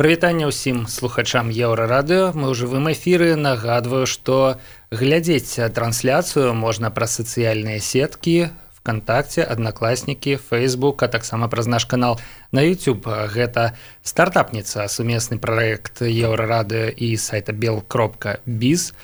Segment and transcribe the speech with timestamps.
[0.00, 4.56] Прывітанне ўсім слухачам еўрарадыо мы ў жывым эфіры нагадваю што
[4.88, 12.16] глядзець трансляцыю можна праз сацыяльныя сеткі вКтакце аднакласнікі фейсбук а таксама праз наш канал
[12.48, 13.04] на YouTube
[13.36, 18.94] гэта стартапніца сумесны праект еўрарадыо і сайта бел кропка біз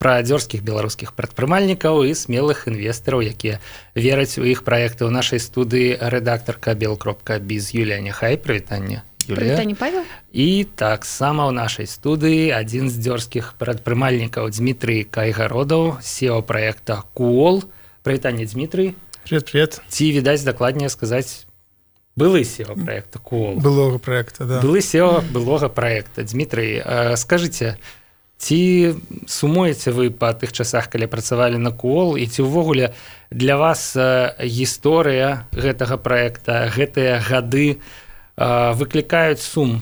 [0.00, 3.60] пра дзёрзскіх беларускіх прадпрымальнікаў і смелых інвестараў якія
[3.92, 5.04] вераць у іх праекты.
[5.04, 8.40] Ў нашай студыі рэдактарка бел кропка біз Юлія няхай.
[8.40, 9.04] Прывітанне
[9.74, 10.04] Павел?
[10.30, 17.66] І таксама ў нашай студыі адзін з дзёрзскіх прадпрымальнікаў Дмітрый кайгародаў сео проекта куол
[18.06, 18.94] прывітанне Дмітрый
[19.26, 19.80] привет привет.
[19.90, 21.50] Ці відаць дакладнее сказаць
[22.14, 24.62] былы сео проекта куол былога проекта да.
[24.62, 26.22] былы сео былога проекта.
[26.22, 26.86] Дмітрый
[27.18, 27.82] скажите
[28.38, 28.94] ці
[29.26, 32.94] сумуеце вы па тых часах калі працавалі на куол і ці ўвогуле
[33.34, 33.98] для вас
[34.38, 38.05] гісторыя гэтага проекта гэтыя гады у
[38.36, 39.80] выклікаюць сум.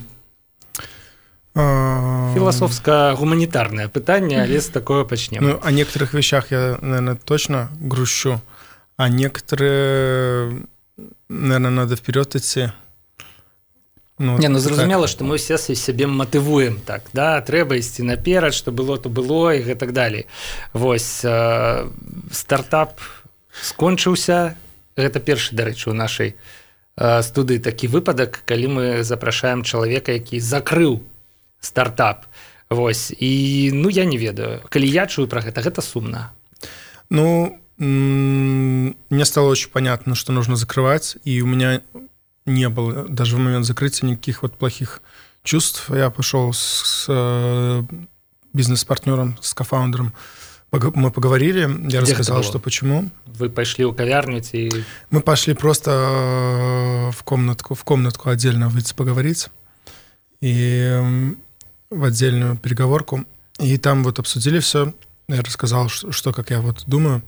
[1.55, 8.41] Філасофска-гуманітарнае пытанне але з такое пачнем ну, о некоторых вещах я наверное точно грущу.
[8.97, 10.67] А некоторые
[11.29, 12.73] наверное надо вперед идти.
[14.19, 17.41] Ну, не ну зразумела что мы все сябе матывуем так да?
[17.41, 20.27] Трэба ісці наперад что было то было і гэтак далей
[20.73, 21.89] восьось э,
[22.33, 23.01] стартап
[23.63, 24.57] скончыўся
[24.97, 26.35] гэта першы дарэчы у нашай у
[26.97, 31.01] студы такі выпадак калі мы запрашаем чалавека які закрыў
[31.61, 32.27] стартап.
[32.71, 33.13] Вось.
[33.19, 34.61] І ну я не ведаю.
[34.69, 36.33] Калі я чую про гэта гэта сумна.
[37.11, 41.81] Ну мне стало очень понятно что нужно закрывать и у меня
[42.47, 45.03] не было даже в момент закрытия никаких вот плохих
[45.43, 45.91] чувств.
[45.91, 47.83] Я пошел с э,
[48.53, 50.13] бизнес-партнером с кофаундером
[50.95, 53.11] мы поговорили, я Где рассказал, что почему.
[53.27, 54.71] Вы пошли у кавярни и...
[55.11, 59.49] Мы пошли просто э, в комнатку, в комнатку отдельно выйти поговорить
[60.41, 61.01] и
[61.91, 63.25] в отдельную переговорку.
[63.59, 64.93] И там вот обсудили все.
[65.29, 67.23] Я рассказал, что, что как я вот думаю.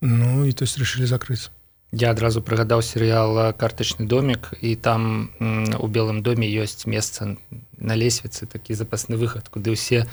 [0.00, 1.50] Ну и то есть решили закрыть.
[1.92, 5.30] Я адразу прыгадаў серыял картачны домик і там
[5.78, 7.36] у белым доме ёсць месца
[7.82, 10.06] на лесвіцы такі запасны выхад куды ўсе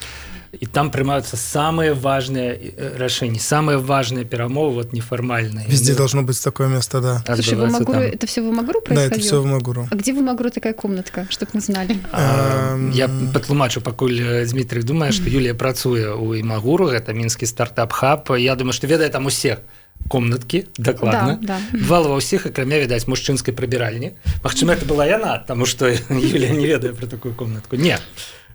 [0.52, 6.24] і там прымаюцца самыя важныя э, рашэнні самыя важныя перамовы вот нефармальные везде ну, должно
[6.24, 7.24] быть такое место да.
[7.24, 9.88] Слушай, Магуру, это все в Магуру да, это все в Магуру.
[9.92, 11.96] а где в Магуру такая комнатка чтобы мы знали?
[12.12, 17.94] А, я патлумачу пакуль э, Дмітрий думае что Юлія працуе у імагуру это мінскі стартап
[17.94, 19.60] хаб я думаю что ведае там усех
[20.09, 21.79] комнаткі дакладна да, да.
[21.89, 24.13] вал ва ўсіх акрамя відаць мужчынскай прыбіральні
[24.45, 27.99] Мачыма это была яна тому что Юлия не ведаю про такую комнатку не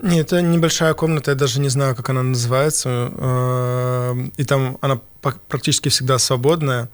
[0.02, 5.02] не это небольшая комната я даже не знаю как она называется э, и там она
[5.22, 6.90] практически всегда свободная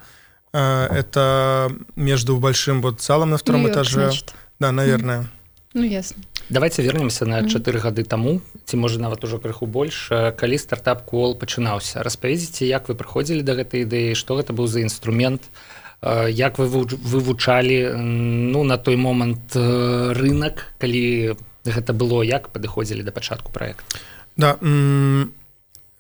[0.54, 4.34] э, это между большим вот залом на втором этаже значит.
[4.60, 5.28] да наверное
[5.74, 10.59] ну ясно Давайте вернемся на чатыры гады таму ці можа нават ужо крыху больш калі
[10.59, 12.03] стартап кол пачынаўся.
[12.03, 15.47] Распавядзіце як вы прыходзілі да гэтай ідэі што гэта быў за інструмент
[16.03, 23.53] як вы вывучалі ну на той момант рынок калі гэта было як падыходзілі да пачатку
[23.53, 23.87] проект
[24.37, 24.59] да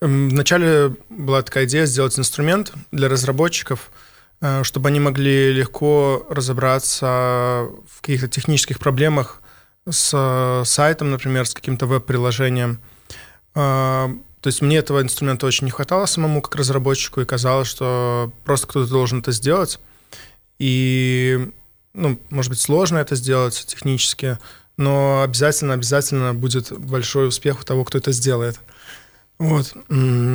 [0.01, 3.91] вначале была такая идея сделать инструмент для разработчиков
[4.63, 9.40] чтобы они могли легко разобраться в каких-то технических проблемах
[9.90, 12.80] с э, сайтом, например, с каким-то веб-приложением.
[13.54, 14.10] А,
[14.42, 18.68] то есть мне этого инструмента очень не хватало самому как разработчику, и казалось, что просто
[18.68, 19.80] кто-то должен это сделать.
[20.60, 21.52] И,
[21.94, 24.38] ну, может быть, сложно это сделать технически,
[24.78, 28.60] но обязательно, обязательно будет большой успех у того, кто это сделает.
[29.38, 29.74] Вот.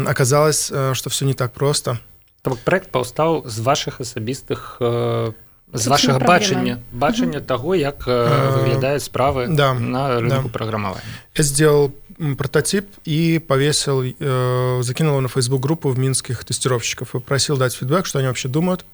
[0.07, 1.99] Оказалось, э, что все не так просто.
[2.43, 5.33] Проект паўстаў з ваших асабістых э,
[5.74, 10.50] з вашага бачання бачання того як выглядаюць справы да, на рынку да.
[10.50, 11.04] праграмавання
[11.36, 11.92] я сделал
[12.38, 18.06] прототип и повесил э, закинул на facebook группу в минских тестировщиков и просил дать фидбэк
[18.06, 18.86] что они вообще думают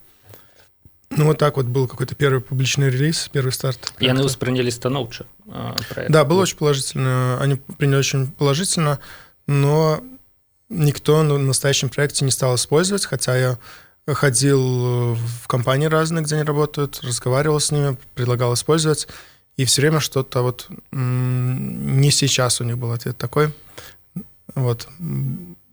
[1.12, 5.26] ну вот так вот был какой-то первый публичный релиз первый старт и они восприняли станоўча
[6.10, 9.00] да было очень положительно они приняли очень положительно
[9.48, 10.02] но
[10.70, 13.58] никто на настоящем проекте не стал использовать хотя я
[14.07, 19.09] ходил в компании разные, где они работают, разговаривал с ними, предлагал использовать,
[19.57, 23.53] и все время что-то вот не сейчас у них был ответ такой.
[24.55, 24.89] Вот.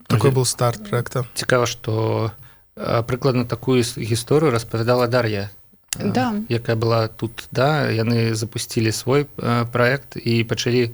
[0.08, 1.26] Такой был старт проекта.
[1.34, 2.32] Цікаво, что
[2.74, 5.50] прыкладна такую гісторыю распавядала Дар'я
[5.98, 6.34] да.
[6.48, 9.26] якая была тут да яны запустили свой
[9.72, 10.90] проект і пачалі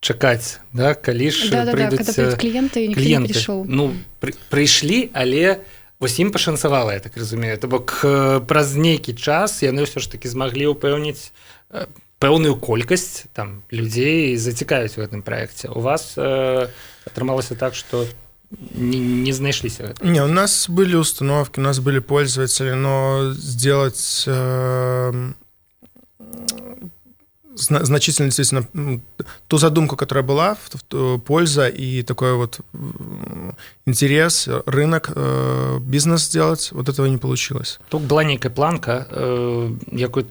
[0.00, 3.34] чакаць да калі ж да, да, да, кліенты кліенты
[3.66, 3.90] ну
[4.20, 5.60] пры, прыйшлі але у
[5.99, 7.57] вось ім пашанцавала я так разумею.
[7.57, 8.05] То бок
[8.47, 11.31] праз нейкі час яны ўсё ж таки змаглі ўпэўніць
[12.19, 15.69] пэўную колькасць там людзей зацікаюць у гэтым праекце.
[15.69, 16.67] У вас э,
[17.05, 18.07] атрымалася так что
[18.51, 25.31] не, не знайшліся не у нас были установки у нас были пользователи но сделать э,
[27.55, 29.01] значительно действительно
[29.47, 30.57] ту задумку, которая была,
[31.25, 32.59] польза и такой вот
[33.85, 37.79] интерес, рынок, э, бизнес сделать, вот этого не получилось.
[37.89, 40.27] Тут была некая планка, э, якую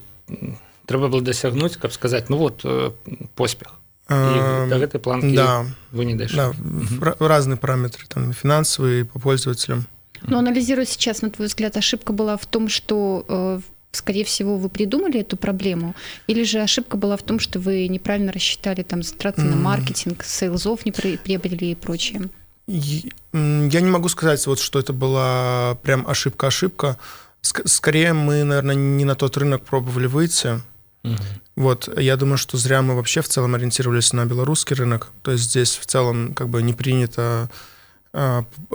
[0.87, 2.91] трэба было дасягнуць, каб сказаць ну вот э,
[3.35, 3.75] поспех.
[4.11, 5.65] И до этой планки да.
[5.91, 6.37] вы не дошли.
[6.37, 7.15] Да, угу.
[7.20, 9.87] разные параметры, там, финансовые, по пользователям.
[10.27, 13.61] Но анализируя сейчас, на твой взгляд, ошибка была в том, что
[13.96, 15.94] скорее всего, вы придумали эту проблему,
[16.26, 20.85] или же ошибка была в том, что вы неправильно рассчитали там затраты на маркетинг, сейлзов
[20.85, 22.29] не приобрели и прочее?
[22.67, 26.99] Я не могу сказать, вот, что это была прям ошибка-ошибка.
[27.43, 30.61] Скорее, мы, наверное, не на тот рынок пробовали выйти.
[31.02, 31.17] Угу.
[31.56, 35.11] Вот, я думаю, что зря мы вообще в целом ориентировались на белорусский рынок.
[35.23, 37.50] То есть здесь в целом как бы не принято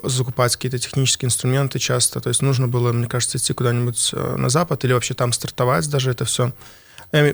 [0.04, 2.20] закупать какие-то технические инструменты часто.
[2.20, 5.90] То есть нужно было, мне кажется, идти куда-нибудь э, на запад или вообще там стартовать
[5.90, 6.52] даже это все.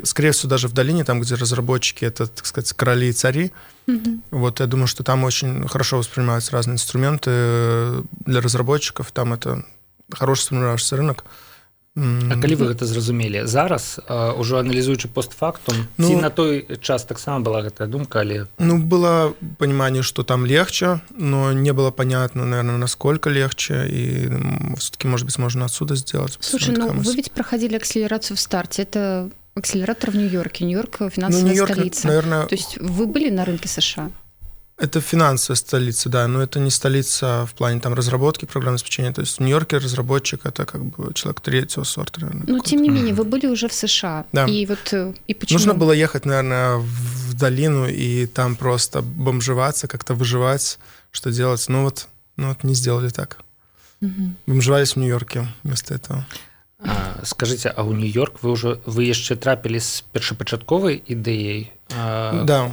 [0.03, 3.51] Скорее всего, даже в долине, там, где разработчики, это, так сказать, короли и цари.
[3.87, 4.21] Mm-hmm.
[4.31, 9.11] Вот я думаю, что там очень хорошо воспринимаются разные инструменты э, для разработчиков.
[9.11, 9.65] Там это
[10.13, 11.25] хороший сформировавшийся рынок.
[11.96, 17.42] А калі вы гэта зразумелі зараз ўжо аналізуючы постфактум ну, ці на той час таксама
[17.42, 22.78] была гэтая думка але ну было понимание что там легче но не было понятно наверное
[22.78, 24.30] насколько легче и
[24.78, 29.28] все-таки может быть можно отсюда сделать слушай ну, вы ведь проходили акселерацию в старте это
[29.56, 33.66] акселератор в нью-йорке нью-йорк финансовая ну, нью столица наверное то есть вы были на рынке
[33.66, 34.10] сша
[34.77, 39.13] Это финансовая столица, да, но это не столица в плане там разработки программного обеспечения.
[39.13, 42.21] То есть в Нью-Йорке разработчик это как бы человек третьего сорта.
[42.21, 44.25] Наверное, но тем не менее, вы были уже в США.
[44.33, 44.45] Да.
[44.45, 45.59] И вот э, и почему?
[45.59, 50.77] Нужно было ехать, наверное, в долину и там просто бомжеваться, как-то выживать,
[51.11, 51.65] что делать.
[51.69, 53.39] Ну вот, ну вот не сделали так.
[54.01, 54.33] Угу.
[54.47, 56.27] Бомжевались в Нью-Йорке вместо этого.
[56.79, 62.69] А, скажите, а у Нью-Йорк вы уже вы еще трапили с першапачатковай идеей а, да.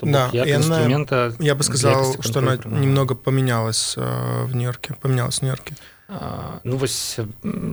[0.00, 0.12] Wall?
[0.12, 5.38] да, и инструмента она, я бы сказал, что она немного поменялась э, в Нью-Йорке, поменялась
[5.38, 5.74] в Нью-Йорке.
[6.10, 7.18] А, ну вось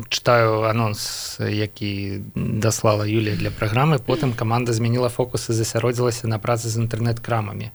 [0.10, 6.68] читаю анонс які даслала Юлія для праграмы потым каманда змяніла фокус і засяродзілася на працы
[6.68, 7.72] з інтэрнэт-крамамі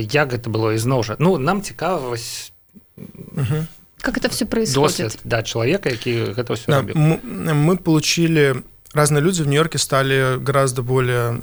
[0.00, 2.52] як гэта было ізноў жа ну нам цікава вось
[2.96, 3.68] угу.
[4.00, 7.20] как это все происходит да человека які гэта все да, мы,
[7.52, 8.64] мы получили
[8.94, 11.36] разные люди в нью-йорке стали гораздо более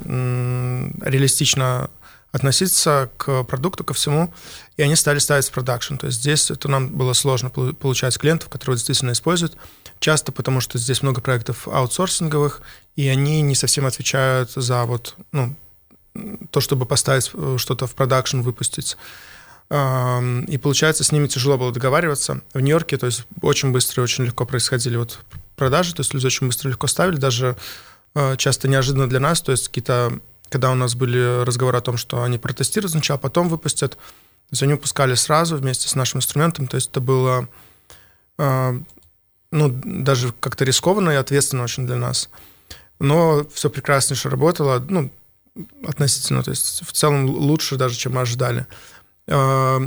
[1.06, 1.88] реалистично
[2.32, 4.32] относиться к продукту, ко всему,
[4.76, 5.96] и они стали ставить в продакшн.
[5.96, 9.56] То есть здесь это нам было сложно получать клиентов, которые действительно используют,
[9.98, 12.62] часто потому что здесь много проектов аутсорсинговых,
[12.96, 15.56] и они не совсем отвечают за вот, ну,
[16.50, 18.96] то, чтобы поставить э, что-то в продакшн, выпустить.
[19.72, 22.40] И получается, с ними тяжело было договариваться.
[22.54, 25.20] В Нью-Йорке, то есть очень быстро и очень легко происходили вот
[25.54, 27.56] продажи, то есть люди очень быстро и легко ставили, даже
[28.16, 30.18] э, часто неожиданно для нас, то есть какие-то
[30.50, 34.62] когда у нас были разговоры о том, что они протестируют сначала, потом выпустят, то есть
[34.62, 37.48] они выпускали сразу вместе с нашим инструментом, то есть это было
[38.38, 38.80] э,
[39.50, 42.28] ну, даже как-то рискованно и ответственно очень для нас.
[42.98, 45.10] Но все прекраснейше работало, ну,
[45.86, 48.66] относительно, то есть в целом лучше даже, чем мы ожидали.
[49.26, 49.80] Э,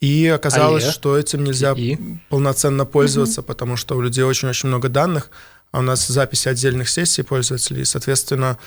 [0.00, 1.98] и оказалось, а что этим нельзя и?
[2.28, 3.48] полноценно пользоваться, угу.
[3.48, 5.30] потому что у людей очень-очень много данных,
[5.72, 8.58] а у нас записи отдельных сессий пользователей, соответственно,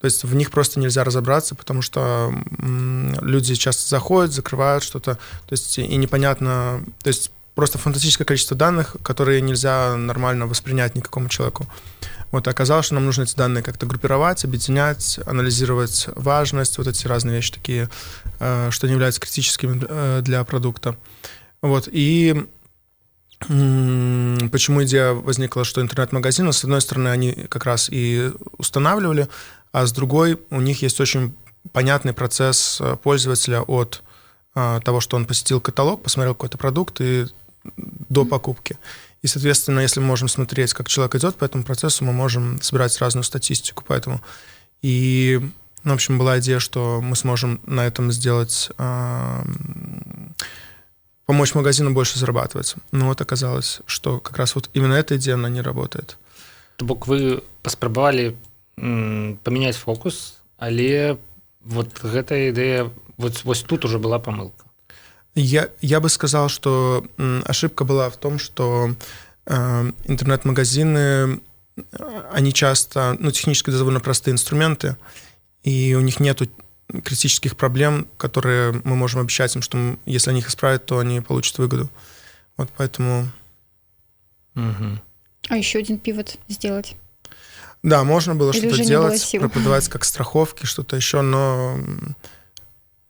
[0.00, 5.52] то есть в них просто нельзя разобраться, потому что люди часто заходят, закрывают что-то, то
[5.52, 11.66] есть и непонятно, то есть просто фантастическое количество данных, которые нельзя нормально воспринять никакому человеку.
[12.32, 17.36] Вот, оказалось, что нам нужно эти данные как-то группировать, объединять, анализировать важность, вот эти разные
[17.36, 17.88] вещи такие,
[18.40, 20.96] э, что не являются критическими э, для продукта.
[21.62, 22.46] Вот, и
[23.46, 29.28] почему идея возникла, что интернет-магазины, с одной стороны, они как раз и устанавливали,
[29.72, 31.34] а с другой у них есть очень
[31.72, 34.02] понятный процесс э, пользователя от
[34.54, 37.26] э, того, что он посетил каталог, посмотрел какой-то продукт и
[37.76, 38.78] до покупки.
[39.22, 42.98] И, соответственно, если мы можем смотреть, как человек идет по этому процессу, мы можем собирать
[43.00, 43.82] разную статистику.
[43.86, 44.20] Поэтому
[44.82, 45.40] и,
[45.82, 49.44] ну, в общем, была идея, что мы сможем на этом сделать, э,
[51.26, 52.74] помочь магазину больше зарабатывать.
[52.92, 56.18] Но вот оказалось, что как раз вот именно эта идея, она не работает.
[56.76, 58.34] То бок вы паспрабавалі
[58.76, 61.16] памяняць фокус але
[61.62, 64.66] вот гэтая ідэя вот вось тут уже была помылка
[65.34, 67.06] я я бы сказал что
[67.46, 68.90] ошибка была в том что
[69.46, 71.40] э, интернет-магазины
[72.32, 74.96] они часто, ну, технически довольно простые инструменты,
[75.62, 76.40] и у них нет
[76.88, 81.20] критических проблем, которые мы можем обещать им, что мы, если они их исправят, то они
[81.20, 81.90] получат выгоду.
[82.56, 83.28] Вот поэтому...
[84.54, 85.00] Угу.
[85.48, 86.96] А еще один пивот сделать?
[87.82, 91.78] Да, можно было что-то делать, продавать как страховки, что-то еще, но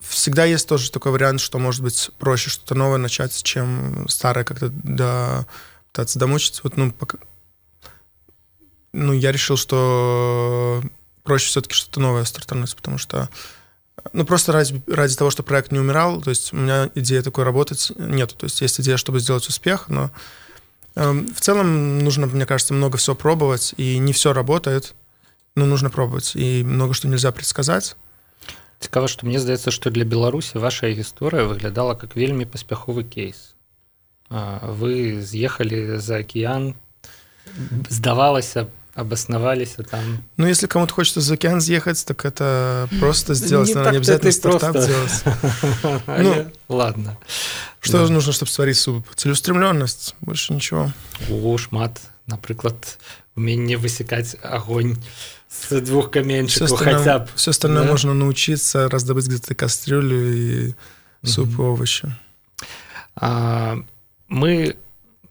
[0.00, 4.68] всегда есть тоже такой вариант, что может быть проще что-то новое начать, чем старое как-то
[4.70, 5.46] до,
[5.92, 6.60] пытаться домучиться.
[6.64, 7.18] Вот, ну, пока...
[8.92, 10.82] ну, я решил, что
[11.22, 13.28] проще все-таки что-то новое стартануть, потому что
[14.13, 17.43] ну, просто ради, ради того, что проект не умирал, то есть у меня идеи такой
[17.43, 18.35] работать нет.
[18.38, 20.11] То есть есть идея, чтобы сделать успех, но
[20.95, 24.95] э, в целом нужно, мне кажется, много всего пробовать, и не все работает,
[25.55, 27.95] но нужно пробовать, и много что нельзя предсказать.
[28.79, 33.55] Цікава, што мне здаецца, што для Беларусі ваша гісторыя выглядала как вельмі паспяховы кейс.
[34.31, 36.75] Вы з'ехалі за акіян,
[37.89, 40.22] здавалася, обосновались там.
[40.36, 44.72] Ну, если кому-то хочется за океан съехать, так это просто сделать, не, не обязательно стартап
[44.72, 44.92] просто...
[44.92, 46.02] делать.
[46.06, 47.18] Ну, ладно.
[47.80, 48.12] Что да.
[48.12, 49.06] нужно, чтобы сварить суп?
[49.14, 50.92] Целеустремленность, больше ничего.
[51.28, 52.98] О, шмат, напрыклад,
[53.34, 54.96] умение высекать огонь
[55.48, 57.28] с двух каменчиков все хотя бы.
[57.34, 57.90] Все остальное да?
[57.90, 60.74] можно научиться раздобыть где-то кастрюлю и
[61.22, 62.14] суп и овощи.
[63.16, 63.78] А,
[64.28, 64.76] мы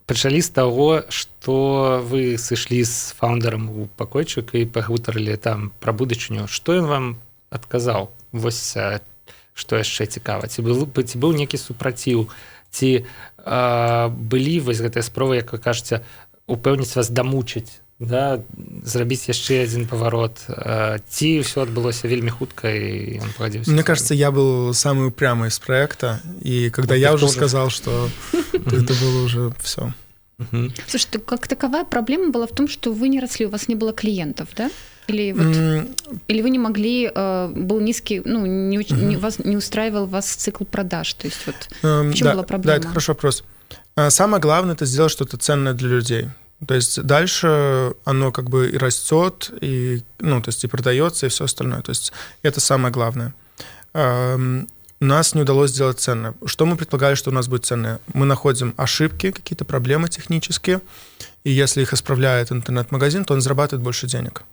[0.06, 6.48] пачалі з таго што вы сышлі з фаундерам у пакойчык і пагутарылі там пра будучыню.
[6.48, 7.06] Што ён вам
[7.50, 8.10] адказаў?
[8.32, 8.76] Вось
[9.54, 10.50] што яшчэ цікава?
[10.50, 12.28] Ці был бы ці быў некі супраціў?
[12.74, 13.06] Ці
[13.38, 16.02] а, былі вось гэтыя спровы як вы кажаце
[16.50, 18.39] упэўніць вас дамучыць да
[18.83, 20.39] зрабіць яшчэ один поворот
[21.09, 25.59] ці все адбылося вельмі хутка и он погодился мне кажется я был самый упрямый из
[25.59, 28.09] проекта и когда я уже сказал что
[28.53, 29.91] это было уже все
[30.87, 33.91] слушай как таковая проблема была в том что вы не росли у вас не было
[33.91, 34.71] клиентов да
[35.07, 36.19] или вот, mm.
[36.27, 39.03] или вы не могли э, был низкий ну не, mm-hmm.
[39.03, 42.43] не вас не устраивал вас цикл продаж то есть вот um, в чем да, была
[42.43, 43.43] проблема да это хороший вопрос
[44.07, 46.27] самое главное это сделать что-то ценное для людей
[46.66, 51.28] то есть дальше оно как бы и растет, и, ну, то есть и продается, и
[51.28, 51.82] все остальное.
[51.82, 53.34] То есть это самое главное.
[53.92, 56.34] У нас не удалось сделать ценное.
[56.46, 58.00] Что мы предполагали, что у нас будет ценное?
[58.12, 60.80] Мы находим ошибки, какие-то проблемы технические,
[61.44, 64.44] и если их исправляет интернет-магазин, то он зарабатывает больше денег.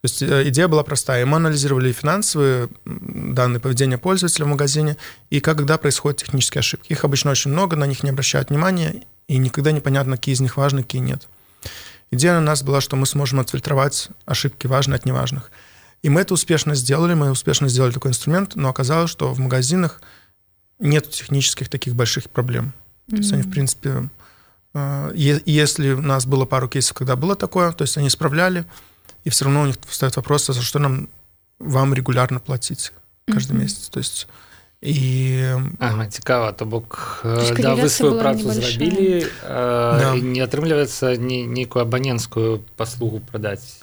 [0.00, 1.26] То есть э, идея была простая.
[1.26, 4.96] Мы анализировали финансовые данные поведения пользователя в магазине
[5.28, 6.92] и когда происходят технические ошибки.
[6.92, 10.56] Их обычно очень много, на них не обращают внимания, и никогда непонятно, какие из них
[10.56, 11.28] важны, какие нет.
[12.10, 15.50] Идея у нас была, что мы сможем отфильтровать ошибки важные от неважных.
[16.02, 20.00] И мы это успешно сделали, мы успешно сделали такой инструмент, но оказалось, что в магазинах
[20.78, 22.72] нет технических таких больших проблем.
[23.08, 23.10] Mm-hmm.
[23.10, 24.08] То есть они, в принципе,
[24.74, 28.64] э, если у нас было пару кейсов, когда было такое, то есть они исправляли,
[29.24, 31.08] и все равно у них встает вопрос, а за что нам
[31.58, 32.92] вам регулярно платить
[33.26, 33.60] каждый mm-hmm.
[33.60, 33.88] месяц.
[33.88, 34.28] То есть
[34.83, 35.43] і
[35.79, 40.11] ага, цікава то бок да вы сваю працу зрабілі да.
[40.19, 43.79] не атрымліваецца нейкую абаненскую паслугу прадаць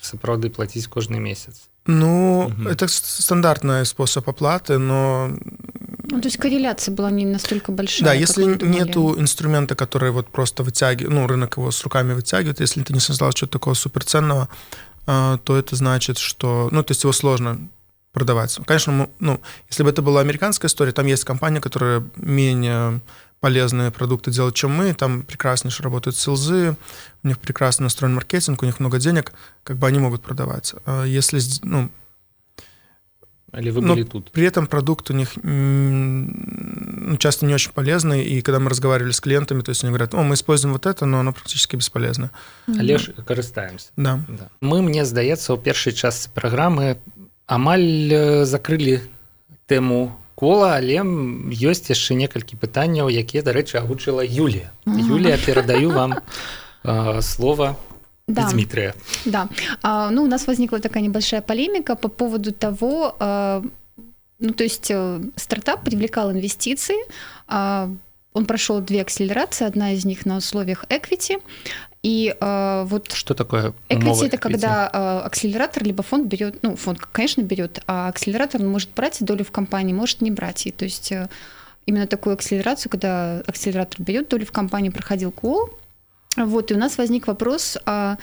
[0.00, 2.68] сапраўды плаціць кожны месяц ну угу.
[2.68, 5.28] это стандартный способ оплаты но
[6.08, 10.62] ну, то есть корреляция была не настолько большая да если нету инструмента который вот просто
[10.62, 14.48] вытягивает ну рынок его с руками вытягивает если ты не создал что-то такого суперценного
[15.04, 17.68] то это значит что ну то есть его сложно
[18.11, 18.59] продавать.
[18.65, 23.01] Конечно, ну, если бы это была американская история, там есть компания, которая менее
[23.39, 26.75] полезные продукты делает, чем мы, там прекраснейше работают селзы,
[27.23, 30.75] у них прекрасно настроен маркетинг, у них много денег, как бы они могут продавать.
[30.85, 31.89] А если, ну,
[33.57, 34.31] или вы были тут?
[34.31, 39.19] При этом продукт у них ну, часто не очень полезный, и когда мы разговаривали с
[39.19, 42.31] клиентами, то есть они говорят, о, мы используем вот это, но оно практически бесполезно.
[42.67, 43.89] Але ж карыстаемся.
[43.97, 44.23] Да.
[44.29, 44.49] да.
[44.61, 46.97] Мы, мне здаецца, у першай частцы праграмы
[47.50, 49.00] амаль закрылі
[49.66, 51.00] тэму кола але
[51.50, 56.20] ёсць яшчэ некалькі пытанняў якія дарэчы агучыла Юлія Юлія перадаю вам
[56.84, 57.76] э, слова
[58.28, 58.50] да.
[58.50, 59.48] Дмитрия да
[59.82, 63.62] а, ну у нас возникла такая небольшая полемика по поводу того а,
[64.38, 67.00] ну то есть э, стартап привлекал инвестиции
[67.48, 67.90] а,
[68.34, 71.40] он прошел две акселерации одна из них на условиях equity
[72.03, 76.99] и э, вот что такое equity это когда э, акселератор либо фонд берет, ну фонд,
[76.99, 80.65] конечно, берет, а акселератор он может брать долю в компании, может не брать.
[80.65, 81.29] И то есть э,
[81.85, 85.69] именно такую акселерацию, когда акселератор берет долю в компании, проходил кол.
[86.37, 88.17] Вот и у нас возник вопрос, а,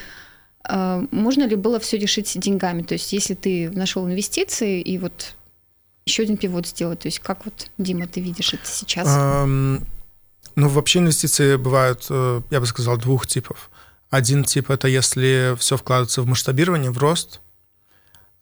[0.64, 2.82] а можно ли было все решить деньгами?
[2.82, 5.34] То есть если ты нашел инвестиции и вот
[6.04, 9.06] еще один пивот сделать, то есть как вот Дима ты видишь это сейчас?
[9.06, 9.82] Um...
[10.58, 13.70] Ну, вообще инвестиции бывают, э, я бы сказал, двух типов.
[14.10, 17.40] Один тип— это если все вкладывается в масштабирование, в рост.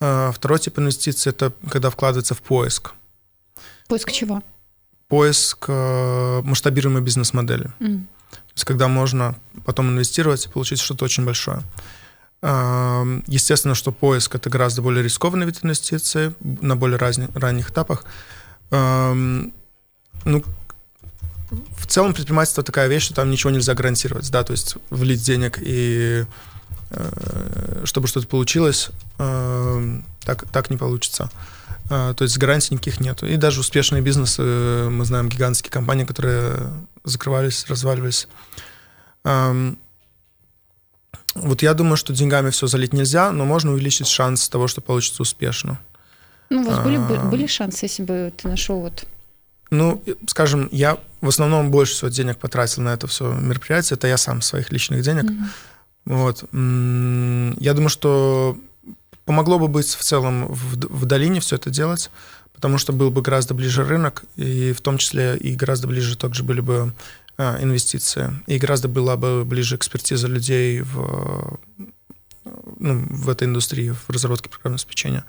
[0.01, 2.95] А, второй тип инвестиций— это когда вкладывается в поиск.
[3.87, 4.43] Поиск чего?
[5.09, 7.71] Поиск э, масштабируемой бизнес-модели.
[7.81, 8.07] Mm.
[8.31, 11.61] То есть когда можно потом инвестировать и получить что-то очень большое.
[12.41, 18.05] Естественно, что поиск— это гораздо более рискованный вид инвестиций на более разни, ранних этапах.
[18.71, 19.53] Ну,
[21.51, 25.59] в целом предпринимательство такая вещь, что там ничего нельзя гарантировать, да, то есть влить денег
[25.61, 26.25] и
[26.91, 31.31] э, чтобы что-то получилось, так, так не получится.
[31.89, 33.23] А, то есть гарантий никаких нет.
[33.23, 36.73] И даже успешные бизнесы, мы знаем гигантские компании, которые
[37.05, 38.27] закрывались, разваливались.
[41.37, 45.23] Вот я думаю, что деньгами все залить нельзя, но можно увеличить шанс того, что получится
[45.23, 45.79] успешно.
[46.49, 49.07] Ну, у вас были, а, были шансы, если бы ты нашел вот...
[49.71, 53.97] Ну, скажем, я в основном больше всего денег потратил на это все мероприятие.
[53.97, 55.25] Это я сам своих личных денег.
[55.25, 55.49] Mm-hmm.
[56.07, 56.45] Вот.
[57.61, 58.57] Я думаю, что
[59.25, 62.11] помогло бы быть в целом в, в долине все это делать,
[62.55, 66.45] потому что был бы гораздо ближе рынок, и в том числе и гораздо ближе также
[66.45, 66.95] были бы
[67.37, 68.33] а, инвестиции.
[68.47, 71.59] И гораздо была бы ближе экспертиза людей в,
[72.79, 75.25] ну, в этой индустрии, в разработке программного обеспечения,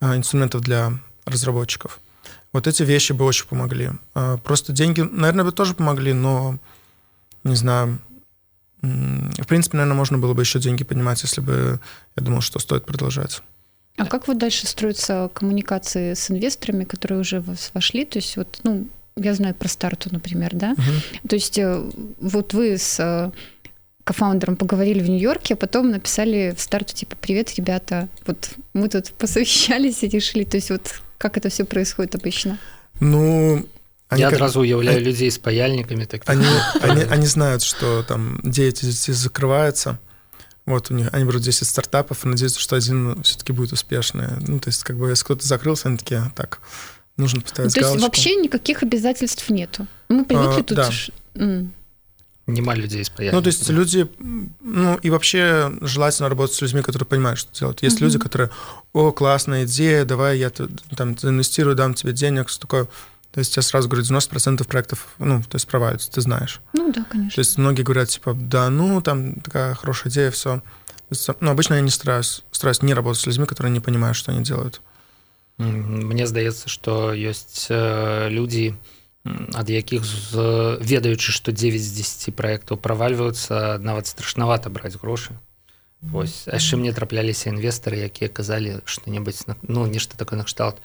[0.00, 2.00] а, инструментов для разработчиков.
[2.52, 3.90] Вот эти вещи бы очень помогли.
[4.14, 6.58] А, просто деньги, наверное, бы тоже помогли, но,
[7.44, 7.98] не знаю,
[8.82, 11.80] в принципе, наверное, можно было бы еще деньги поднимать, если бы
[12.16, 13.42] я думал, что стоит продолжать.
[13.96, 18.06] А как вот дальше строятся коммуникации с инвесторами, которые уже вошли?
[18.06, 20.72] То есть вот, ну, я знаю про старту, например, да?
[20.72, 21.28] Угу.
[21.28, 21.82] То есть э,
[22.20, 23.30] вот вы с э,
[24.04, 29.12] кофаундером поговорили в Нью-Йорке, а потом написали в старту типа «Привет, ребята, вот мы тут
[29.18, 30.44] посовещались и решили».
[30.44, 32.58] То есть вот как это все происходит обычно?
[32.98, 33.68] Ну,
[34.08, 34.36] они Я как...
[34.36, 35.04] одразу уяўляю они...
[35.04, 36.06] людей с паяльниками.
[36.06, 36.46] Так они,
[36.80, 39.98] они, они знают, что там деятельность закрывается.
[40.64, 44.28] Вот у них, они берут 10 стартапов и надеются, что один все-таки будет успешный.
[44.40, 46.60] Ну, то есть, как бы, если кто-то закрылся, они такие, так,
[47.18, 49.86] нужно поставить То есть вообще никаких обязательств нету.
[50.08, 50.76] Мы привыкли а, тут...
[50.76, 50.90] Да.
[51.34, 51.68] Mm.
[52.46, 53.72] Нема людей с Ну, то есть да.
[53.72, 54.08] люди,
[54.60, 57.82] ну, и вообще желательно работать с людьми, которые понимают, что делать.
[57.82, 58.04] Есть mm-hmm.
[58.04, 58.50] люди, которые,
[58.92, 62.88] о, классная идея, давай я там инвестирую, дам тебе денег, что такое.
[63.30, 66.60] То есть я сразу говорю, 90% проектов, ну, то есть проваливаются, ты знаешь.
[66.72, 67.36] Ну да, конечно.
[67.36, 70.62] То есть многие говорят, типа, да, ну, там такая хорошая идея, все.
[71.40, 74.42] Ну, обычно я не стараюсь, стараюсь не работать с людьми, которые не понимают, что они
[74.42, 74.80] делают.
[75.60, 77.68] Мне здаецца што ёсць
[78.32, 78.72] людзі
[79.26, 80.02] ад якіх
[80.80, 85.36] ведаючы што 9 з 10 праектаў правальваюцца нават страшнавата браць грошы.
[86.00, 90.80] Вось яшчэ мне трапляліся інвестары якія казалі што-небудзь ну нешта такое накшталт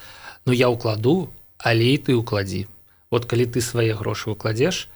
[0.45, 2.67] Ну я ўкладу але і ты ўкладзі.
[3.09, 4.91] Вот калі ты свае грошы укладзеш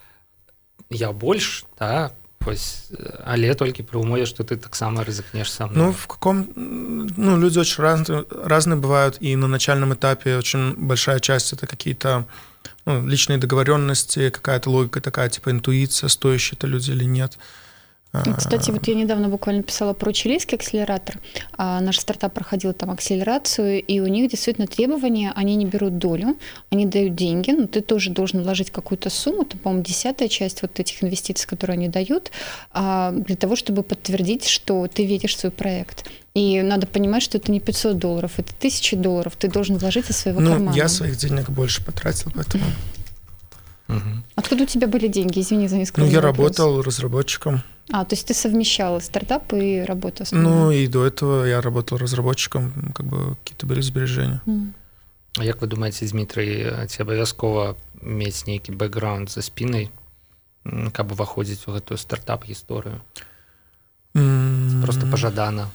[0.91, 2.11] я больш да
[2.45, 2.87] Вось,
[3.27, 7.83] але толькі пры умове што ты таксама рызыкнеш сам ну в каком ну люди очень
[7.83, 12.25] разные разные бывают и на начальном этапе очень большая часть это какие-то
[12.85, 17.37] ну, личные договоренности какая-то логика такая типа интуиция стоящие это люди или нет
[18.11, 21.19] кстати, вот я недавно буквально писала про чилийский акселератор.
[21.57, 26.35] А наш стартап проходил там акселерацию, и у них действительно требования, они не берут долю,
[26.71, 30.79] они дают деньги, но ты тоже должен вложить какую-то сумму, там, по-моему, десятая часть вот
[30.79, 32.31] этих инвестиций, которые они дают,
[32.71, 36.09] а, для того, чтобы подтвердить, что ты веришь в свой проект.
[36.33, 40.17] И надо понимать, что это не 500 долларов, это тысячи долларов, ты должен вложить из
[40.17, 40.75] своего ну, кармана.
[40.75, 42.63] я своих денег больше потратил, поэтому...
[44.35, 45.39] Откуда у тебя были деньги?
[45.39, 46.37] Извини за несколько Ну, я вопрос.
[46.37, 47.63] работал разработчиком.
[47.91, 50.23] А, то есть ты совмещал стартап и работу?
[50.31, 54.41] Ну, и до этого я работал разработчиком, как бы какие-то были сбережения.
[54.45, 54.73] Mm.
[55.37, 59.89] А як вы думаете, Дмитрий, ці абавязкова мець нейкі бэкграунд за спінай,
[60.91, 63.01] каб уваходзіць у гэтую стартап-гісторыю?
[64.13, 64.81] Mm.
[64.83, 65.69] Просто пажадана.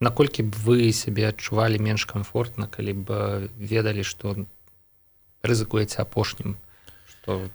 [0.00, 3.08] Наколькі б вы сябе адчувалі менш камфортна, калі б
[3.58, 4.36] ведалі, што
[5.42, 6.58] рызыкуеце апошнім,
[7.08, 7.48] што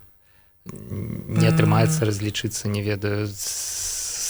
[0.66, 3.28] не атрымаецца разлічыцца, не ведаю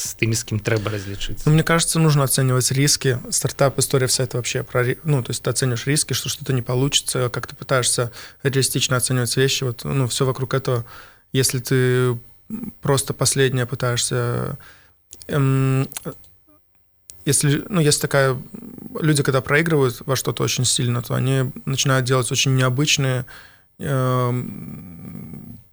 [0.02, 1.48] с теми, с кем треба различиться.
[1.48, 3.20] Ну, мне кажется, нужно оценивать риски.
[3.30, 6.62] Стартап история вся это вообще про, ну, то есть ты оцениваешь риски, что что-то не
[6.62, 8.12] получится, как ты пытаешься
[8.44, 10.86] реалистично оценивать вещи, вот, ну, все вокруг этого.
[11.34, 12.18] Если ты
[12.82, 14.58] просто последнее пытаешься
[15.28, 15.88] эм,
[17.26, 18.38] если, ну, есть такая...
[19.00, 23.26] Люди, когда проигрывают во что-то очень сильно, то они начинают делать очень необычные...
[23.80, 24.32] Э,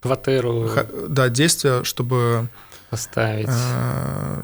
[0.01, 0.69] Квартиру.
[1.09, 2.47] Да, действия, чтобы
[2.89, 3.47] поставить.
[3.49, 4.43] А,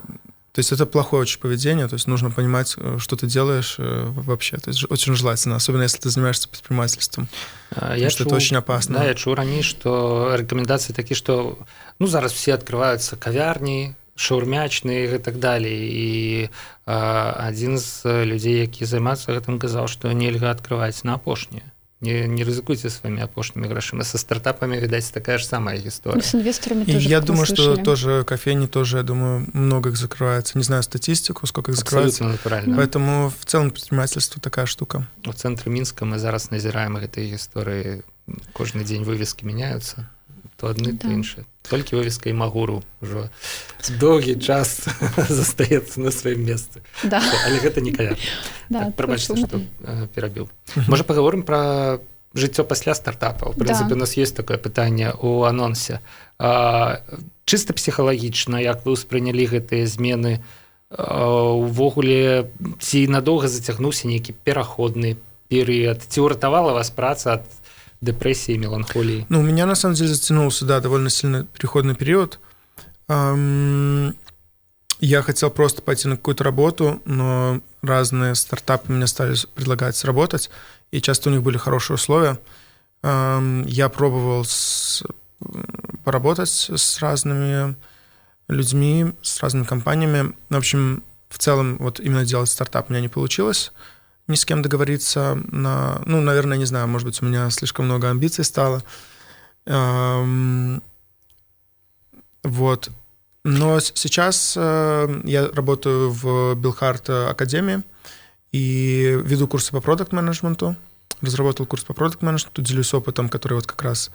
[0.53, 4.05] то есть это плохое очень поведение, то есть нужно понимать, э, что ты делаешь э,
[4.07, 4.57] вообще.
[4.57, 7.27] То есть очень желательно, особенно если ты занимаешься предпринимательством.
[7.95, 8.99] Я что это очень опасно.
[8.99, 11.59] Да, я чуў раней, что рекомендации такие, что
[11.99, 16.49] ну зараз все открываются кавярни, шаурмячны і так далей і
[16.85, 21.67] адзін з людзей які займацца гэтым казаў што нельга открываць на апошнюю
[22.05, 26.21] не, не рызыкуйте своими апошнімі грашыма со стартапами видать такая же самая история.
[26.21, 30.57] С инвесторами тоже, я думаю что тоже кофейни тоже я думаю много их закрывается.
[30.57, 32.23] Не знаю статистику сколько их закрывается.
[32.23, 32.77] натурально.
[32.77, 35.07] Поэтому в целом предпринимательство такая штука.
[35.25, 38.03] В центре минска мы зараз назираем этой истории
[38.53, 40.09] кожный день вывески меняются
[40.57, 41.07] то адны да.
[41.07, 41.45] то іншыя.
[41.65, 43.29] Толькі вывеска і магуру ўжо
[43.99, 44.87] доўгі час
[45.29, 46.81] застаецца на сваім месцы.
[47.03, 47.21] Да.
[47.45, 48.15] але гэта не каля
[48.69, 49.61] да, так, прабачце што
[50.15, 50.49] перабіў.
[50.87, 51.99] Можа паговорым пра
[52.35, 53.95] жыццё пасля стартапа в прынцыпе да.
[53.95, 56.01] у нас есть такое пытанне у анонсе.
[56.37, 57.01] А,
[57.45, 60.43] чыста псіхалагічна як вы ўспрынялі гэтыя змены
[60.95, 65.17] увогуле ці надоўга зацягнуўся нейкі пераходны
[65.49, 66.05] перыяд?
[66.07, 67.45] Ці ўратавала вас праца ад
[68.01, 69.25] депрессии, меланхолии?
[69.29, 72.39] Ну, у меня на самом деле затянулся, да, довольно сильный переходный период.
[73.07, 74.13] Я
[75.21, 80.49] хотел просто пойти на какую-то работу, но разные стартапы мне стали предлагать работать,
[80.91, 82.39] и часто у них были хорошие условия.
[83.03, 85.03] Я пробовал с,
[86.03, 87.75] поработать с разными
[88.47, 90.33] людьми, с разными компаниями.
[90.49, 93.71] В общем, в целом, вот именно делать стартап у меня не получилось
[94.27, 96.01] ни с кем договориться на...
[96.05, 98.83] Ну, наверное, не знаю, может быть, у меня слишком много амбиций стало.
[102.43, 102.89] Вот.
[103.43, 107.83] Но сейчас э, я работаю в Билхарт Академии
[108.51, 110.75] и веду курсы по продукт менеджменту
[111.21, 114.11] разработал курс по продукт менеджменту делюсь опытом, который вот как раз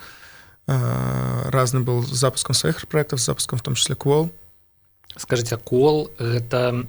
[0.66, 4.30] э, разный был с запуском своих проектов, с запуском в том числе Qual.
[5.16, 6.86] Скажите, а Qual— это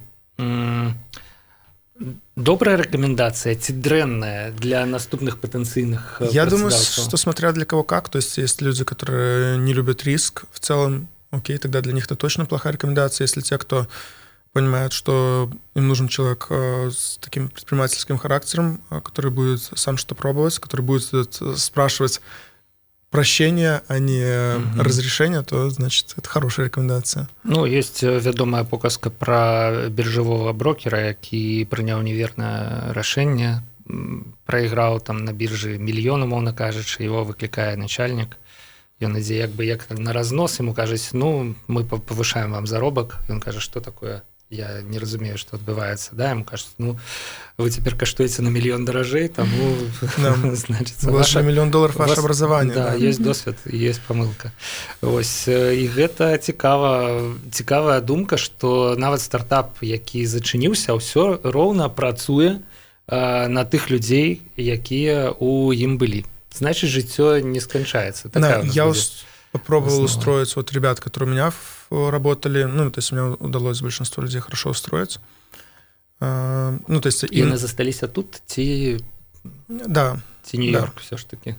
[2.36, 8.08] добрая рекомендация, ці дрэнная для наступных потенциальных э, Я думаю, что смотря для кого как,
[8.08, 12.16] то есть есть люди, которые не любят риск в целом, окей, тогда для них это
[12.16, 13.24] точно плохая рекомендация.
[13.24, 13.86] Если те, кто
[14.52, 20.14] понимает, что им нужен человек э, с таким предпринимательским характером, э, который будет сам что
[20.14, 22.20] пробовать, который будет спрашивать
[23.12, 24.82] прощения, а не угу.
[24.82, 27.28] разрешения, то, значит, это хорошая рекомендация.
[27.44, 33.62] Ну, есть э, вядомая показка про биржевого брокера, які прыняў неверное рашэнне,
[34.46, 38.38] проиграл там на бирже мільён, умоўна кажучы, его выклікае начальник.
[39.02, 43.18] Ён ідзе як бы як на разнос, ему кажуць, ну, мы повышаем вам заробак.
[43.28, 44.22] Ён кажа, что такое
[44.52, 46.98] я не разумею что адбываецца да ему кажется ну
[47.56, 49.76] вы цяпер каштуеце на мільён даражэй таму
[50.54, 52.94] значит ваш мільён долларов ваше образование да, да.
[52.94, 54.52] есть досвед есть помылка.
[55.00, 62.60] Ось і гэта цікава цікавая думка что нават стартап які зачыніўся ўсё роўна працуе
[63.08, 66.24] на тых людзей якія у ім былі.
[66.52, 68.28] Значит жыццё не сканчаецца.
[68.34, 68.84] Да, я
[69.52, 70.06] попробовал основа.
[70.06, 71.52] устроить вот ребят, которые у меня
[71.90, 75.20] работали, ну, то есть мне удалось большинство людей хорошо устроить.
[76.20, 77.24] А, ну, то есть...
[77.24, 78.98] И они застались а тут, те...
[79.68, 80.20] Да.
[80.44, 81.00] Те Нью-Йорк да.
[81.00, 81.56] все ж таки.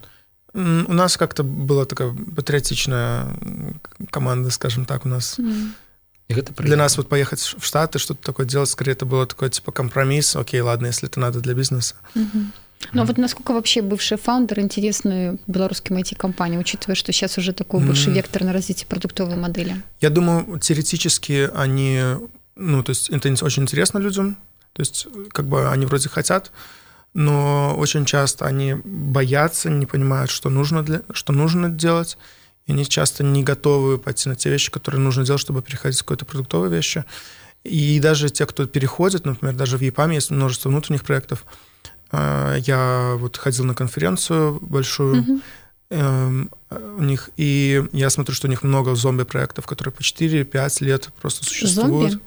[0.53, 3.27] У нас как-то была такая патриотичная
[4.12, 5.39] команда, скажем так, у нас.
[5.39, 5.71] Mm.
[6.29, 9.49] И это для нас вот поехать в Штаты, что-то такое делать, скорее это было такой
[9.49, 10.36] типа компромисс.
[10.36, 11.95] Окей, ладно, если это надо для бизнеса.
[12.15, 12.45] Mm-hmm.
[12.91, 17.80] Ну а вот насколько вообще бывший фаундер интересны белорусским IT-компаниям, учитывая, что сейчас уже такой
[17.80, 19.82] больше вектор на развитие продуктовой модели?
[20.02, 22.02] Я думаю, теоретически они,
[22.56, 24.38] ну, то есть это очень интересно людям,
[24.74, 26.52] то есть как бы они вроде хотят,
[27.13, 32.17] но очень часто они боятся, не понимают, что нужно, для, что нужно делать,
[32.65, 36.02] и они часто не готовы пойти на те вещи, которые нужно делать, чтобы переходить к
[36.04, 37.06] какой-то продуктовой вещи.
[37.63, 41.46] И даже те, кто переходит, например, даже в EPAM есть множество внутренних проектов,
[42.13, 46.49] я вот ходил на конференцию большую угу.
[46.97, 51.43] у них, и я смотрю, что у них много зомби-проектов, которые по 4-5 лет просто
[51.43, 52.12] существуют.
[52.12, 52.23] Зомби?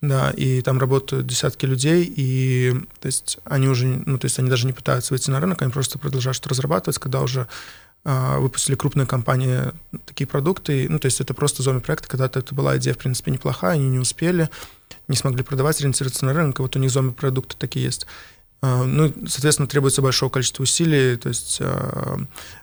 [0.00, 4.48] Да, и там работают десятки людей, и то есть они уже, ну, то есть они
[4.48, 7.48] даже не пытаются выйти на рынок, они просто продолжают что разрабатывать, когда уже
[8.04, 9.72] э, выпустили крупные компании
[10.06, 13.72] такие продукты, ну, то есть это просто зомби-проект, когда-то это была идея, в принципе, неплохая,
[13.72, 14.48] они не успели,
[15.08, 18.06] не смогли продавать, ориентироваться на рынок, и вот у них зомби-продукты такие есть.
[18.60, 22.16] А, ну, соответственно, требуется большое количество усилий, то есть э,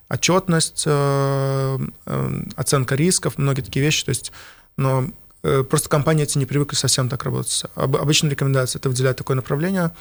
[0.09, 1.79] отчетность, э,
[2.55, 4.03] оценка рисков, многие такие вещи.
[4.03, 4.33] То есть,
[4.75, 5.09] но
[5.43, 7.63] э, просто компании эти не привыкли совсем так работать.
[7.75, 9.91] Об, обычно рекомендация это выделять такое направление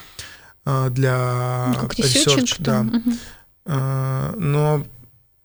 [0.65, 2.81] для ну, research, да.
[2.81, 4.41] Угу.
[4.41, 4.85] Но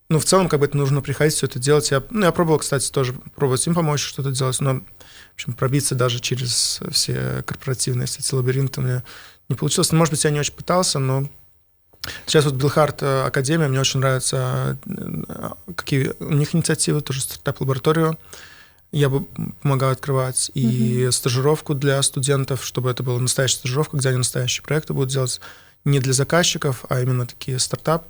[0.10, 1.92] ну, в целом, как бы это нужно приходить, все это делать.
[1.92, 4.84] Я, ну, я пробовал, кстати, тоже пробовать им помочь что-то делать, но, в
[5.36, 9.04] общем, пробиться даже через все корпоративные эти лабиринты мне
[9.50, 9.92] не получилось.
[9.92, 11.28] Ну, может быть, я не очень пытался, но
[12.26, 18.18] сейчас вот Билхард э, Академия, мне очень нравится, э, какие у них инициативы, тоже стартап-лабораторию.
[18.92, 19.26] я бы
[19.62, 21.12] помогал открывать, и угу.
[21.12, 25.42] стажировку для студентов, чтобы это была настоящая стажировка, где они настоящие проекты будут делать
[25.86, 28.04] не для заказчиков, а именно такие стартап.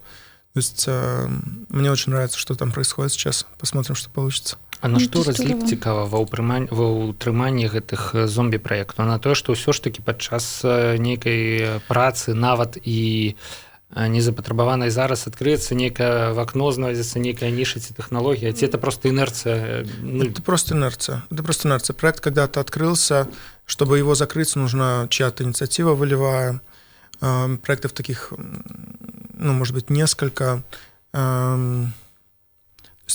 [0.53, 1.29] То есть э,
[1.69, 3.45] мне очень нравится, что там происходит сейчас.
[3.59, 4.57] Посмотрим, что получится.
[4.81, 9.51] А на што разлік цікава ва ўтрыманні ва ўтрыманні гэтых зомбі праектаў на тое што
[9.51, 13.35] ўсё ж такі падчас нейкай працы нават і
[13.89, 20.23] незапатрабаванай зараз адкрыецца некае вакно знойдзецца некая ніша ці тэхналогія ці это просто инерция ну...
[20.23, 21.23] это просто инерция.
[21.31, 21.95] Это просто инерция.
[21.95, 23.27] Проект когда-то открылся.
[23.65, 26.61] Чтобы его закрыть нужно чья-то инициатива волевая.
[27.19, 30.63] Проектов таких ну может быть несколько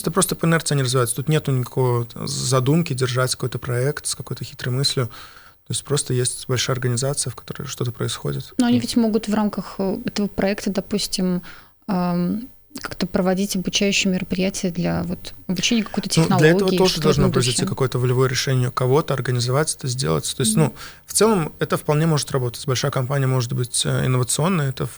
[0.01, 1.15] это просто по инерции не развивается.
[1.15, 5.07] Тут нету никакого задумки держать какой-то проект с какой-то хитрой мыслью.
[5.07, 8.53] То есть просто есть большая организация, в которой что-то происходит.
[8.57, 11.41] Но они ведь могут в рамках э, этого проекта, допустим,
[11.87, 16.51] как-то проводить обучающие мероприятия для вот, обучения какой-то технологии.
[16.51, 20.33] Ну, для этого тоже должно произойти какое-то волевое решение кого-то, организовать это, сделать.
[20.35, 20.59] То есть, mm-hmm.
[20.59, 22.65] ну, в целом это вполне может работать.
[22.67, 24.89] Большая компания может быть э, инновационной, это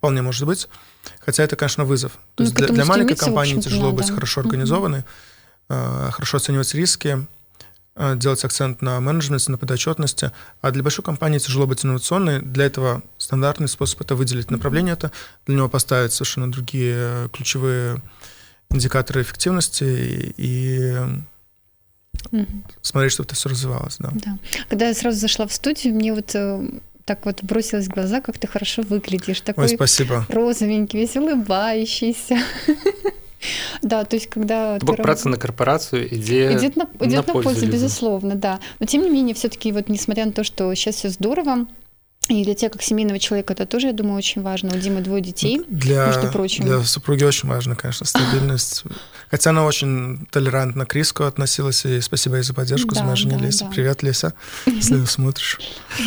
[0.00, 0.66] вполне может быть.
[1.20, 2.12] Хотя это, конечно, вызов.
[2.34, 4.14] То ну, есть для, для маленькой компании тяжело быть да.
[4.14, 5.04] хорошо организованной,
[5.68, 6.10] mm-hmm.
[6.12, 7.26] хорошо оценивать риски,
[7.96, 10.32] э, делать акцент на менеджменте, на подотчетности.
[10.62, 12.40] А для большой компании тяжело быть инновационной.
[12.40, 15.12] Для этого стандартный способ это выделить направление, это
[15.46, 18.00] для него поставить совершенно другие ключевые
[18.70, 20.96] индикаторы эффективности и
[22.32, 22.46] угу.
[22.80, 23.96] смотреть, чтобы это все развивалось.
[23.98, 24.10] Да.
[24.14, 24.38] Да.
[24.70, 26.70] Когда я сразу зашла в студию, мне вот э,
[27.10, 29.40] так вот бросилось в глаза, как ты хорошо выглядишь.
[29.40, 30.24] Такой Ой, спасибо.
[30.28, 32.38] розовенький, весь улыбающийся.
[33.80, 34.76] Да, то есть когда...
[34.82, 35.02] Бок ты...
[35.02, 38.60] праца на корпорацию идея идет на, идет на, на пользу, безусловно, да.
[38.80, 41.66] Но тем не менее, все-таки вот несмотря на то, что сейчас все здорово,
[42.28, 44.76] и для тебя, как семейного человека, это тоже, я думаю, очень важно.
[44.76, 46.64] У Димы двое детей, для, между прочим.
[46.64, 48.84] Для супруги очень важно, конечно, стабильность.
[49.30, 53.36] Хотя она очень толерантно к риску относилась, и спасибо ей за поддержку, да, за да,
[53.36, 53.64] Леся.
[53.64, 53.70] Да.
[53.70, 54.34] Привет, Леся,
[54.66, 55.58] если смотришь.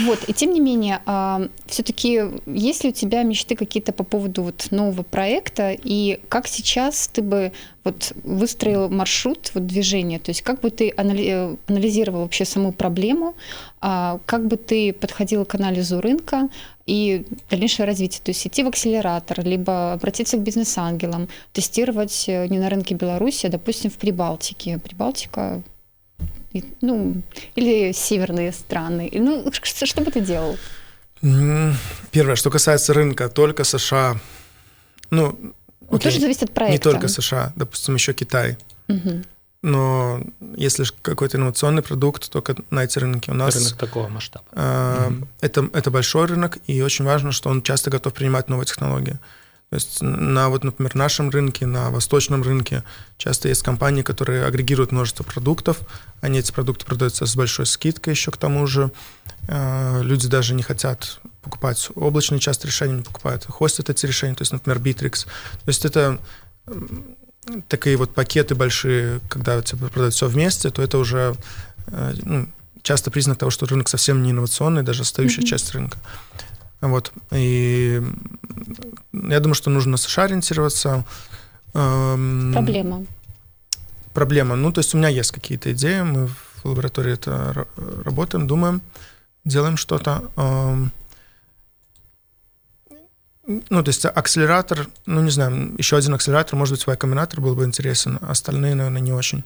[0.05, 4.43] Вот, и тем не менее, а, все-таки есть ли у тебя мечты какие-то по поводу
[4.43, 10.41] вот нового проекта, и как сейчас ты бы вот выстроил маршрут вот движения, то есть
[10.41, 13.35] как бы ты э, анализировал вообще саму проблему,
[13.81, 16.49] а, как бы ты подходил к анализу рынка
[16.85, 22.59] и дальнейшее развитие, то есть идти в акселератор, либо обратиться к бизнес-ангелам, тестировать э, не
[22.59, 24.79] на рынке Беларуси, а, допустим, в Прибалтике.
[24.79, 25.61] Прибалтика
[26.81, 27.15] ну,
[27.55, 29.09] или северные страны.
[29.13, 30.57] Ну, что, что бы ты делал?
[32.11, 34.19] Первое, что касается рынка, только США.
[35.09, 35.37] Ну,
[35.89, 36.89] ну, тоже зависит от проекта.
[36.89, 38.57] Не только США, допустим, еще Китай.
[38.89, 39.23] Угу.
[39.63, 40.21] Но
[40.57, 43.55] если какой-то инновационный продукт, только на эти рынки у нас...
[43.55, 44.45] Рынок такого масштаба.
[44.51, 45.27] Э, угу.
[45.39, 49.17] это, это большой рынок, и очень важно, что он часто готов принимать новые технологии.
[49.69, 52.83] То есть на, вот, например, нашем рынке, на восточном рынке
[53.17, 55.79] часто есть компании, которые агрегируют множество продуктов,
[56.19, 58.91] они эти продукты продаются с большой скидкой еще к тому же.
[59.47, 64.41] Э, люди даже не хотят покупать облачные часто решения, не покупают, хостят эти решения, то
[64.41, 65.25] есть, например, Bittrex.
[65.25, 66.19] То есть это
[67.67, 71.35] такие вот пакеты большие, когда тебе продают все вместе, то это уже
[71.87, 72.47] э, ну,
[72.81, 75.47] часто признак того, что рынок совсем не инновационный, даже остающая mm-hmm.
[75.47, 75.97] часть рынка.
[76.81, 77.13] Вот.
[77.31, 78.01] И
[79.13, 81.05] я думаю, что нужно на США ориентироваться.
[81.73, 83.05] Эм, проблема.
[84.13, 84.55] Проблема.
[84.55, 87.65] Ну, то есть у меня есть какие-то идеи, мы в лаборатории это
[88.03, 88.81] работаем, думаем,
[89.45, 90.29] делаем что-то.
[93.45, 97.65] Ну, то есть акселератор, ну, не знаю, еще один акселератор, может быть, Y-комбинатор был бы
[97.65, 99.43] интересен, остальные, наверное, не очень.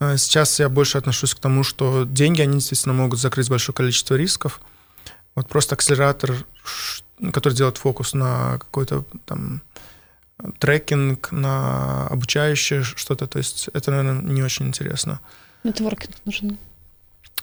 [0.00, 4.16] Э, сейчас я больше отношусь к тому, что деньги, они действительно могут закрыть большое количество
[4.16, 4.60] рисков.
[5.34, 6.34] Вот просто акселератор,
[7.32, 9.62] который делает фокус на какой-то там
[10.58, 15.20] трекинг, на обучающее что-то, то есть это, наверное, не очень интересно.
[15.64, 16.58] Нетворкинг нужен.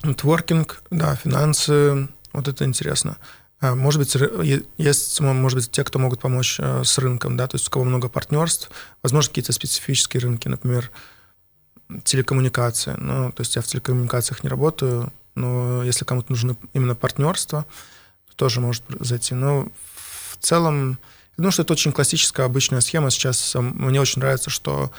[0.04, 3.18] Нетворкинг, да, финансы, вот это интересно.
[3.64, 4.14] А, может быть,
[4.78, 7.86] есть, может быть, те, кто могут помочь э, с рынком, да, то есть у кого
[7.86, 8.70] много партнерств,
[9.02, 10.92] возможно, какие-то специфические рынки, например,
[12.04, 12.96] телекоммуникации.
[12.98, 17.66] Ну, то есть я в телекоммуникациях не работаю, но если кому-то нужны именно партнерства,
[18.28, 19.34] то тоже может зайти.
[19.34, 21.00] Но в целом,
[21.38, 23.12] я думаю, что это очень классическая, обычная схема.
[23.12, 24.92] Сейчас мне очень нравится, что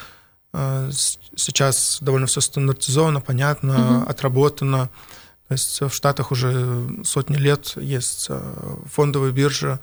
[0.54, 0.90] э,
[1.36, 4.04] сейчас довольно все стандартизовано, понятно, mm-hmm.
[4.08, 4.88] отработано.
[5.48, 9.78] То есть в Штатах уже сотни лет есть э, фондовые биржи,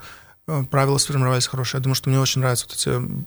[0.48, 1.78] э, правила сформировались хорошие.
[1.78, 3.24] Я думаю, что мне очень нравятся вот эти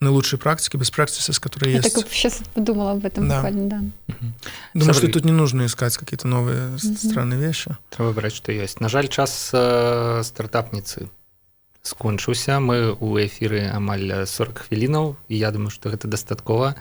[0.00, 1.96] наилучшие практики, без практики, которые Я есть.
[1.96, 3.36] Я так сейчас подумала об этом да.
[3.36, 3.82] буквально, да.
[4.08, 4.32] Угу.
[4.74, 6.78] Думаю, что тут не нужно искать какие-то новые угу.
[6.78, 7.76] странные вещи.
[7.90, 8.80] Треба брать, что есть.
[8.80, 11.08] На жаль, час э, стартапницы
[11.82, 12.60] скончыўся.
[12.62, 16.74] Мы у эфіры амаль 40 хвілінаў я думаю что гэта дастаткова.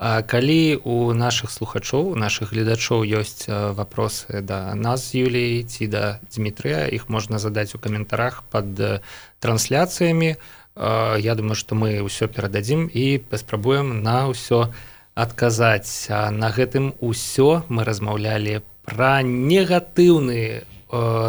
[0.00, 7.08] Калі у наших слухачоў наших гледачоў ёсць вопросы да нас Юлей ці да Дмітрыя іх
[7.08, 9.02] можна задаць у каментарах под
[9.40, 10.36] трансляцыямі.
[10.76, 14.72] Я думаю что мы ўсё перададзім і паспрабуем на ўсё
[15.14, 16.08] адказаць.
[16.08, 17.62] На гэтым усё.
[17.68, 20.64] Мы размаўлялі пра негатыўны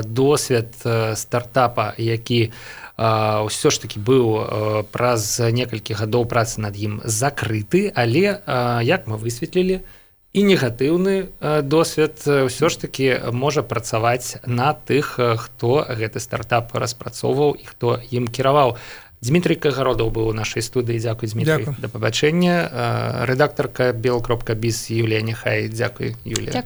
[0.06, 0.76] досвед
[1.16, 8.42] стартапа які у ўсё ж таки быў праз некалькі гадоў працы над ім закрыты але
[8.82, 9.86] як мы высветлілі
[10.34, 11.30] і негатыўны
[11.62, 18.28] досвед ўсё ж таки можа працаваць на тых хто гэты стартап распрацоўваў і хто ім
[18.28, 18.78] кіраваў.
[19.22, 21.02] Дмітрий кагародаў быў у нашай студыі.
[21.02, 23.26] Дзякуй Дмітрий да пабачэння.
[23.26, 25.70] Рэдактарка бел кропка біз Юлія няхай.
[25.74, 26.62] Дзякуй Юлія.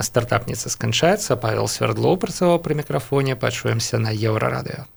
[0.00, 1.36] Стартапніца сканчаецца.
[1.36, 3.36] Павел свердлоў працаваў пры мікрафоне.
[3.36, 4.88] Пачуемся на еўрарадыо